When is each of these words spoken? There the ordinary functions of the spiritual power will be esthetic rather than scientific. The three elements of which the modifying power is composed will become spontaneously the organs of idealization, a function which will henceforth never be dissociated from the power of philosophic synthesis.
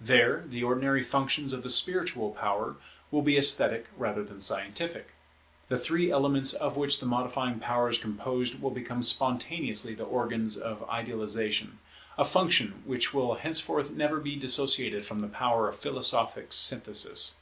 There 0.00 0.44
the 0.46 0.62
ordinary 0.62 1.02
functions 1.02 1.52
of 1.52 1.64
the 1.64 1.68
spiritual 1.68 2.30
power 2.30 2.76
will 3.10 3.22
be 3.22 3.36
esthetic 3.36 3.86
rather 3.96 4.22
than 4.22 4.40
scientific. 4.40 5.08
The 5.68 5.76
three 5.76 6.08
elements 6.08 6.54
of 6.54 6.76
which 6.76 7.00
the 7.00 7.06
modifying 7.06 7.58
power 7.58 7.88
is 7.88 7.98
composed 7.98 8.62
will 8.62 8.70
become 8.70 9.02
spontaneously 9.02 9.94
the 9.96 10.04
organs 10.04 10.56
of 10.56 10.88
idealization, 10.88 11.80
a 12.16 12.24
function 12.24 12.82
which 12.86 13.12
will 13.12 13.34
henceforth 13.34 13.90
never 13.90 14.20
be 14.20 14.36
dissociated 14.36 15.04
from 15.04 15.18
the 15.18 15.26
power 15.26 15.68
of 15.68 15.80
philosophic 15.80 16.52
synthesis. 16.52 17.38